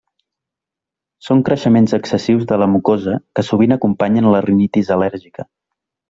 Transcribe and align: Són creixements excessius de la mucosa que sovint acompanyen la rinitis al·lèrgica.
Són 1.25 1.43
creixements 1.49 1.93
excessius 1.99 2.47
de 2.53 2.59
la 2.63 2.69
mucosa 2.75 3.17
que 3.39 3.43
sovint 3.53 3.75
acompanyen 3.79 4.31
la 4.37 4.41
rinitis 4.47 4.91
al·lèrgica. 4.97 5.47